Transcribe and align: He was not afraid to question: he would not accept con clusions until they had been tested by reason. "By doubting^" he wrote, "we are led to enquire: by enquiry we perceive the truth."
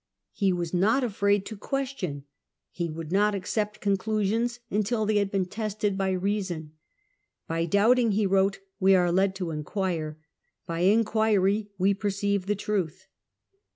He 0.33 0.51
was 0.51 0.73
not 0.73 1.03
afraid 1.03 1.45
to 1.45 1.55
question: 1.55 2.23
he 2.71 2.89
would 2.89 3.11
not 3.11 3.35
accept 3.35 3.79
con 3.81 3.97
clusions 3.97 4.57
until 4.71 5.05
they 5.05 5.17
had 5.17 5.29
been 5.29 5.45
tested 5.45 5.95
by 5.95 6.09
reason. 6.09 6.71
"By 7.47 7.67
doubting^" 7.67 8.13
he 8.13 8.25
wrote, 8.25 8.61
"we 8.79 8.95
are 8.95 9.11
led 9.11 9.35
to 9.35 9.51
enquire: 9.51 10.17
by 10.65 10.79
enquiry 10.79 11.69
we 11.77 11.93
perceive 11.93 12.47
the 12.47 12.55
truth." 12.55 13.05